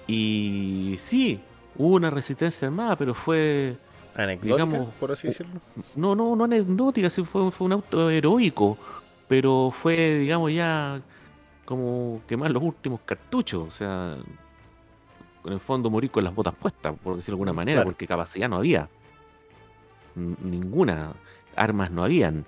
[0.08, 1.40] Y sí,
[1.78, 3.78] hubo una resistencia armada, pero fue
[4.16, 4.66] anecdótica,
[5.00, 5.62] por así decirlo.
[5.96, 8.80] No, no, no anecdótica, sí fue, fue un auto heroico,
[9.28, 11.02] pero fue, digamos, ya
[11.72, 14.18] como quemar los últimos cartuchos, o sea,
[15.46, 18.50] en el fondo morir con las botas puestas, por decirlo de alguna manera, porque capacidad
[18.50, 18.90] no había.
[20.16, 21.14] Ninguna.
[21.56, 22.46] Armas no habían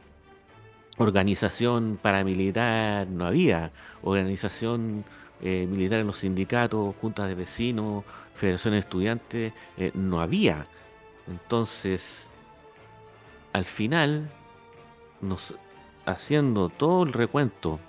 [0.98, 3.72] organización paramilitar no había,
[4.04, 5.04] organización
[5.42, 8.04] eh, militar en los sindicatos, juntas de vecinos,
[8.36, 10.66] federaciones de estudiantes, eh, no había.
[11.28, 12.30] Entonces,
[13.54, 14.30] al final,
[15.22, 15.56] nos,
[16.06, 17.80] haciendo todo el recuento,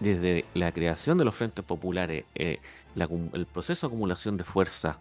[0.00, 2.58] desde la creación de los frentes populares, eh,
[2.94, 4.98] el proceso de acumulación de fuerza,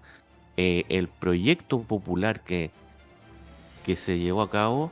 [0.58, 2.72] el proyecto popular que,
[3.86, 4.92] que se llevó a cabo,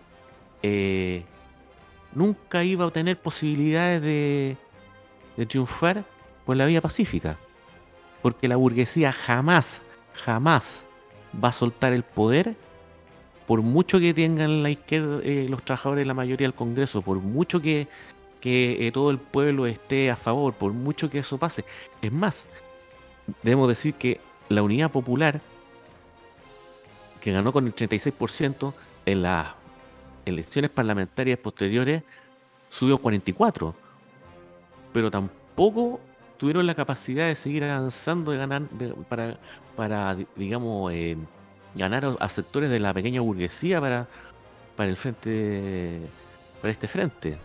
[2.16, 4.58] nunca iba a tener posibilidades de,
[5.48, 6.06] triunfar
[6.46, 7.38] por la vía pacífica.
[8.22, 9.82] Porque la burguesía jamás,
[10.14, 10.86] jamás
[11.44, 12.56] va a soltar el poder
[13.48, 17.62] por mucho que tengan la izquierda, eh, los trabajadores, la mayoría del Congreso, por mucho
[17.62, 17.90] que,
[18.44, 21.64] que eh, todo el pueblo esté a favor, por mucho que eso pase.
[22.02, 22.50] Es más,
[23.42, 24.20] debemos decir que
[24.50, 25.40] la Unidad Popular,
[27.22, 28.74] que ganó con el 36%
[29.06, 29.56] en la
[30.26, 32.04] elecciones parlamentarias posteriores
[32.70, 33.74] subió 44,
[34.92, 36.02] pero tampoco
[36.36, 38.64] tuvieron la capacidad de seguir avanzando de ganar
[39.08, 39.38] para,
[39.78, 41.16] para digamos eh,
[41.76, 44.10] ganar a sectores de la pequeña burguesía para
[44.76, 46.02] para el frente
[46.64, 47.38] para este frente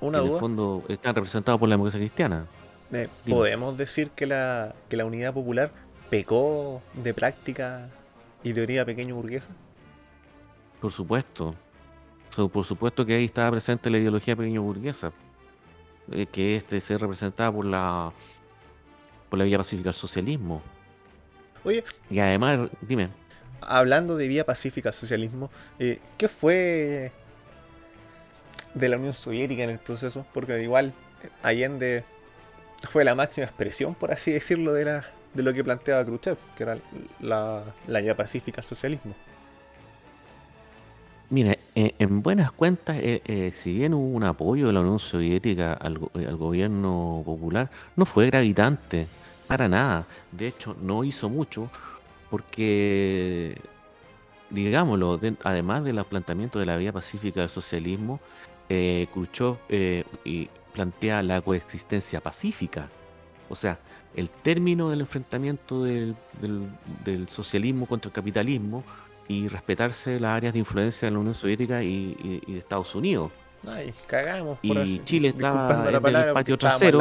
[0.00, 2.46] una en el fondo están representados por la democracia cristiana.
[2.90, 5.70] Eh, podemos decir que la que la unidad popular
[6.10, 7.88] pecó de práctica
[8.42, 9.50] y teoría pequeño burguesa
[10.80, 11.54] por supuesto.
[12.34, 15.12] Por supuesto que ahí estaba presente la ideología pequeño burguesa,
[16.10, 18.12] eh, que este se representaba por la
[19.30, 20.60] por la vía pacífica del socialismo.
[21.62, 23.10] Oye, y además, dime.
[23.60, 27.12] Hablando de vía pacífica al socialismo, eh, ¿qué fue
[28.76, 30.24] de la Unión Soviética en el proceso?
[30.32, 30.92] Porque igual
[31.42, 32.04] Allende
[32.90, 35.04] fue la máxima expresión, por así decirlo, de, la,
[35.34, 36.78] de lo que planteaba Khrushchev, que era
[37.20, 39.14] la, la vía pacífica al socialismo.
[41.28, 45.00] Mira, eh, en buenas cuentas, eh, eh, si bien hubo un apoyo de la Unión
[45.00, 49.08] Soviética al, gobierno popular, no fue gravitante,
[49.48, 50.06] para nada.
[50.30, 51.68] De hecho, no hizo mucho
[52.30, 53.60] porque,
[54.50, 58.20] digámoslo, además del planteamiento de la vía pacífica del socialismo,
[58.68, 59.56] eh, Khrushchev
[60.24, 62.88] y plantea la coexistencia pacífica.
[63.48, 63.78] O sea,
[64.14, 66.16] el término del enfrentamiento del
[67.28, 68.84] socialismo contra el capitalismo
[69.28, 73.30] y respetarse las áreas de influencia de la Unión Soviética y, de Estados Unidos.
[73.66, 74.58] Ay, cagamos.
[74.62, 77.00] y Chile estaba en el patio trasero.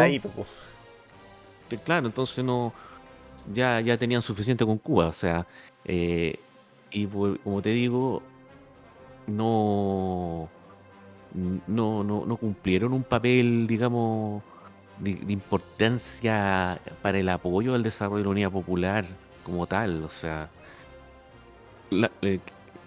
[1.84, 2.74] Claro, entonces no
[3.54, 5.46] ya, ya tenían suficiente con Cuba, o sea,
[5.84, 6.40] eh,
[6.92, 8.22] y como te digo,
[9.28, 10.50] no,
[11.68, 14.42] no, no, cumplieron un papel, digamos,
[15.00, 19.06] de, importancia para el apoyo al desarrollo de la unidad popular
[19.44, 20.50] como tal, o sea,
[22.22, 22.40] eh,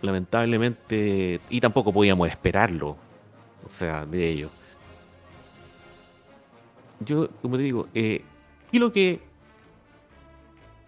[0.03, 2.97] lamentablemente, y tampoco podíamos esperarlo,
[3.67, 4.51] o sea, de ello.
[7.01, 8.25] Yo, como te digo, eh,
[8.73, 9.21] y lo que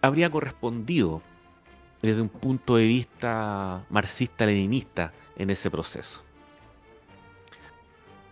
[0.03, 1.23] habría correspondido
[2.03, 6.23] desde un punto de vista marxista-leninista en ese proceso.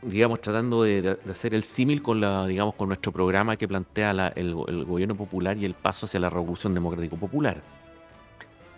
[0.02, 4.12] Digamos, tratando de, de hacer el símil con la, digamos, con nuestro programa que plantea
[4.14, 7.60] la- el, el gobierno popular y el paso hacia la revolución democrático popular.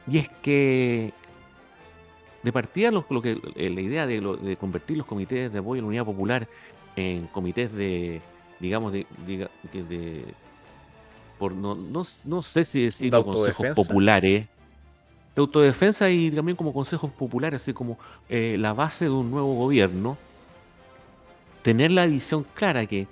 [0.06, 1.12] Y es que
[2.42, 5.58] de partida lo, lo que eh, la idea de, lo- de convertir los comités de
[5.58, 6.48] apoyo a la unidad popular
[6.96, 8.20] en comités de,
[8.58, 9.06] digamos, de,
[11.38, 14.46] por no, no, no sé si decirlo consejos populares,
[15.34, 17.98] de autodefensa y también como consejos populares, así como
[18.28, 20.16] eh, la base de un nuevo gobierno,
[21.62, 23.06] tener la visión clara que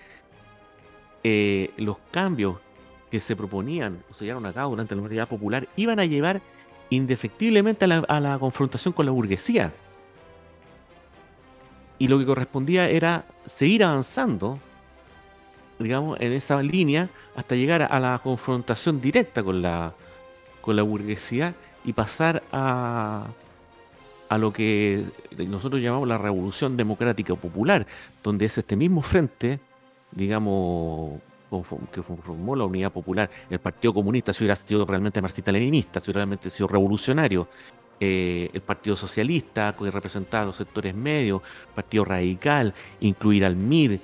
[1.24, 2.56] eh, los cambios
[3.10, 6.40] que se proponían o se llevaron a cabo durante la unidad popular iban a llevar
[6.90, 9.72] indefectiblemente a la, a la confrontación con la burguesía.
[11.98, 14.58] Y lo que correspondía era seguir avanzando,
[15.78, 19.94] digamos, en esa línea hasta llegar a la confrontación directa con la,
[20.60, 23.26] con la burguesía y pasar a,
[24.28, 25.04] a lo que
[25.36, 27.86] nosotros llamamos la revolución democrática popular,
[28.22, 29.60] donde es este mismo frente,
[30.10, 31.20] digamos,
[31.92, 36.20] que formó la unidad popular, el Partido Comunista, si hubiera sido realmente marxista-leninista, si hubiera
[36.20, 37.48] realmente sido revolucionario,
[38.00, 41.42] eh, el Partido Socialista, que representaba a los sectores medios,
[41.74, 44.00] Partido Radical, incluir al MIR,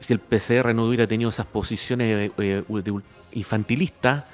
[0.00, 2.62] si el PCR no hubiera tenido esas posiciones eh,
[3.32, 4.24] infantilistas,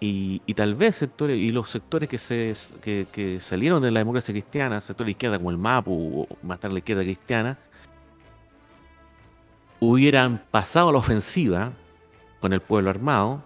[0.00, 4.32] y, y tal vez sectores y los sectores que se que, salieron de la democracia
[4.34, 7.58] cristiana, sectores de izquierda como el MAPU o más tarde la izquierda cristiana,
[9.80, 11.72] hubieran pasado a la ofensiva
[12.40, 13.42] con el pueblo armado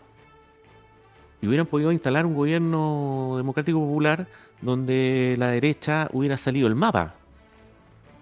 [1.42, 4.26] y hubieran podido instalar un gobierno democrático popular
[4.60, 7.14] donde la derecha hubiera salido el mapa.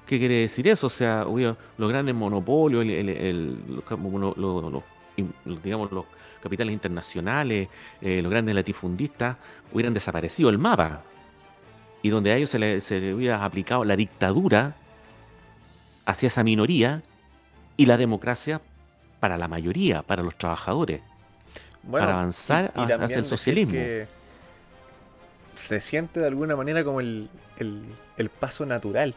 [0.06, 0.86] ¿Qué quiere decir eso?
[0.86, 4.82] O sea, hubiera los grandes monopolios, el- el- el- los, cap- mono- lo- lo-
[5.16, 6.04] in- los, digamos, los
[6.42, 7.68] capitales internacionales,
[8.00, 9.36] eh, los grandes latifundistas,
[9.72, 11.02] hubieran desaparecido el mapa.
[12.02, 14.74] Y donde a ellos se le, se le hubiera aplicado la dictadura
[16.06, 17.02] hacia esa minoría
[17.76, 18.60] y la democracia
[19.20, 21.00] para la mayoría, para los trabajadores.
[21.82, 23.72] Bueno, para avanzar y- y hacia el socialismo.
[25.54, 27.82] se siente de alguna manera como el, el-
[28.16, 29.14] el paso natural.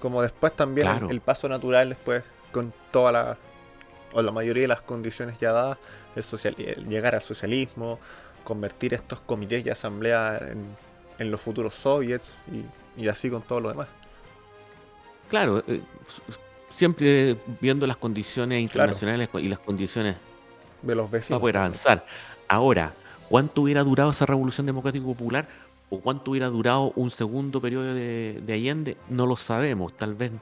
[0.00, 3.36] Como después también el- el, paso natural, después con toda la.
[4.12, 5.78] o la mayoría de las condiciones ya dadas,
[6.16, 7.98] el social, el llegar al socialismo,
[8.44, 10.76] convertir estos comités y asambleas en,
[11.18, 12.38] en los futuros soviets
[12.96, 13.88] y, y así con todo lo demás.
[15.28, 15.80] Claro, eh,
[16.70, 20.16] siempre viendo las condiciones internacionales y las condiciones
[20.82, 21.40] De los para vecinos.
[21.40, 21.62] poder también.
[21.62, 22.06] avanzar.
[22.48, 22.92] Ahora,
[23.28, 25.48] ¿cuánto hubiera durado esa revolución democrática popular?
[25.90, 28.96] ¿O cuánto hubiera durado un segundo periodo de, de Allende?
[29.08, 29.96] No lo sabemos.
[29.96, 30.32] Tal vez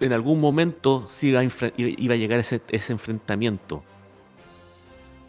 [0.00, 3.82] en algún momento sí iba a, llegar ese, enfrentamiento.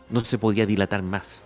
[0.09, 1.43] No se podía dilatar más.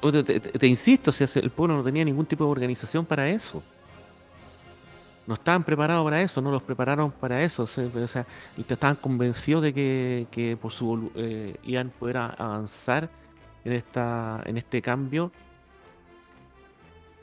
[0.00, 3.62] Te, insisto, si el pueblo no tenía ningún tipo de organización para eso.
[5.26, 7.64] No estaban preparados para eso, no los prepararon para eso.
[7.64, 8.26] O sea,
[8.56, 9.72] estaban convencidos de
[10.30, 13.10] que, por su eh, iban a poder avanzar
[13.64, 15.32] en esta en este cambio.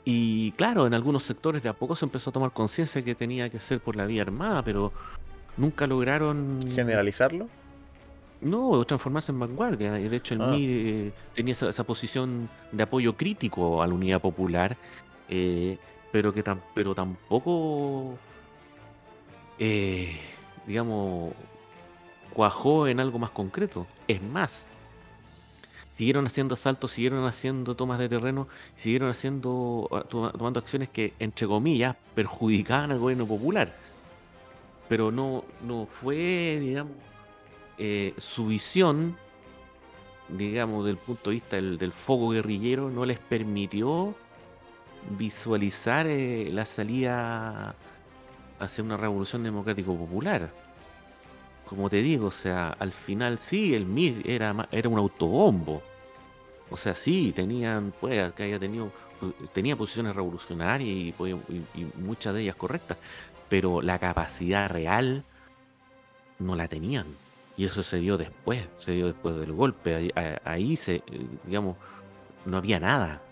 [0.04, 3.48] Y claro, en algunos sectores de a poco se empezó a tomar conciencia que tenía
[3.48, 4.92] que ser por la vía armada, pero
[5.56, 7.48] nunca lograron Generalizarlo.
[8.42, 9.92] no transformarse en vanguardia.
[9.92, 10.48] De hecho el Ah.
[10.50, 14.76] MIR eh, tenía esa, esa posición de apoyo crítico a la unidad popular,
[15.30, 15.78] eh,
[16.12, 18.18] pero que tam- pero tampoco
[19.58, 20.18] eh,
[20.66, 21.32] digamos
[22.34, 23.86] cuajó en algo más concreto.
[24.08, 24.66] Es más,
[25.96, 31.12] siguieron haciendo asaltos, siguieron haciendo tomas de terreno, siguieron haciendo ah, toma- tomando acciones que
[31.18, 33.74] entre comillas perjudicaban al gobierno popular.
[34.88, 36.92] Pero no, no fue, digamos,
[37.78, 39.16] eh, su visión,
[40.28, 44.14] digamos, del punto de vista del, del foco guerrillero, no les permitió
[45.18, 47.74] visualizar eh, la salida
[48.58, 50.50] hacia una revolución democrático popular.
[51.66, 55.82] Como te digo, o sea, al final sí, el MIR era, era un autobombo.
[56.70, 58.90] O sea, sí, tenían, puede que haya tenido,
[59.52, 61.34] tenía posiciones revolucionarias y, pues,
[61.74, 62.98] y- muchas de ellas correctas,
[63.48, 65.24] pero la capacidad real
[66.38, 67.06] no la tenían.
[67.56, 70.12] Y eso se dio después, se dio después del golpe.
[70.44, 71.02] Ahí, se,
[71.44, 71.76] digamos,
[72.44, 73.22] no había nada.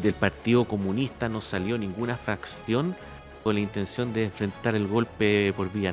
[0.00, 2.94] Del Partido Comunista no salió ninguna fracción
[3.42, 5.92] con la intención de enfrentar el golpe por vía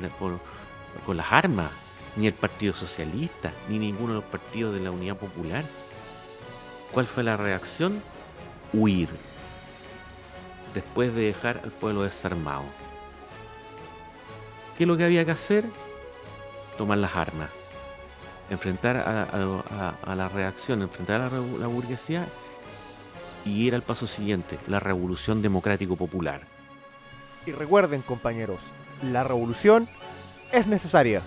[1.04, 1.70] con las armas,
[2.16, 5.64] ni el Partido Socialista, ni ninguno de los partidos de la Unidad Popular.
[6.92, 8.02] ¿Cuál fue la reacción?
[8.72, 9.08] Huir.
[10.74, 12.64] Después de dejar al pueblo desarmado.
[14.76, 15.64] ¿Qué es lo que había que hacer?
[16.78, 17.50] Tomar las armas.
[18.50, 22.26] Enfrentar a, la reacción, enfrentar a la, la burguesía
[23.44, 26.42] y ir al paso siguiente, la revolución democrático popular.
[27.46, 29.88] Y recuerden compañeros, la revolución
[30.58, 31.22] es necesaria.